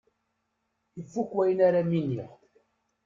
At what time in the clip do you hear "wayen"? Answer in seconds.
1.35-1.59